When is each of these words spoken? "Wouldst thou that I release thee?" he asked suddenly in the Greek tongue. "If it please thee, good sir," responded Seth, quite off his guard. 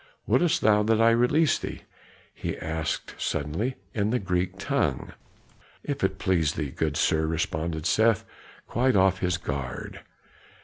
"Wouldst 0.25 0.61
thou 0.61 0.81
that 0.81 0.99
I 0.99 1.11
release 1.11 1.59
thee?" 1.59 1.83
he 2.33 2.57
asked 2.57 3.13
suddenly 3.21 3.75
in 3.93 4.09
the 4.09 4.17
Greek 4.17 4.57
tongue. 4.57 5.13
"If 5.83 6.03
it 6.03 6.17
please 6.17 6.53
thee, 6.55 6.71
good 6.71 6.97
sir," 6.97 7.27
responded 7.27 7.85
Seth, 7.85 8.25
quite 8.67 8.95
off 8.95 9.19
his 9.19 9.37
guard. 9.37 9.99